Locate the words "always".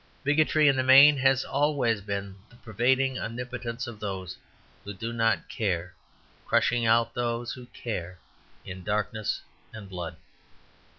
1.45-2.01